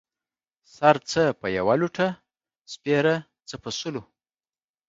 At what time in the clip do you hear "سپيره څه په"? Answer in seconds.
2.73-3.69